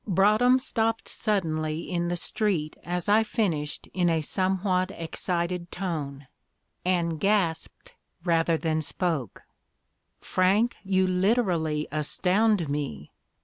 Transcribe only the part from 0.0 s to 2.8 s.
Broadhem stopped suddenly in the street